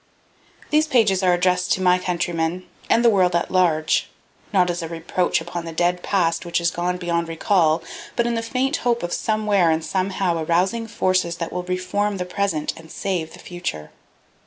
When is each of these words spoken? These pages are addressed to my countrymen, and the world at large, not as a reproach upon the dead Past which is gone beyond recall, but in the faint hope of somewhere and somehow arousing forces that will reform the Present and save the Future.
These 0.71 0.87
pages 0.87 1.21
are 1.21 1.31
addressed 1.35 1.71
to 1.73 1.79
my 1.83 1.99
countrymen, 1.99 2.65
and 2.89 3.05
the 3.05 3.09
world 3.11 3.35
at 3.35 3.51
large, 3.51 4.09
not 4.51 4.71
as 4.71 4.81
a 4.81 4.87
reproach 4.87 5.39
upon 5.39 5.65
the 5.65 5.71
dead 5.71 6.01
Past 6.01 6.43
which 6.43 6.59
is 6.59 6.71
gone 6.71 6.97
beyond 6.97 7.27
recall, 7.27 7.83
but 8.15 8.25
in 8.25 8.33
the 8.33 8.41
faint 8.41 8.77
hope 8.77 9.03
of 9.03 9.13
somewhere 9.13 9.69
and 9.69 9.85
somehow 9.85 10.43
arousing 10.43 10.87
forces 10.87 11.35
that 11.35 11.53
will 11.53 11.61
reform 11.61 12.17
the 12.17 12.25
Present 12.25 12.73
and 12.75 12.91
save 12.91 13.33
the 13.33 13.39
Future. 13.39 13.91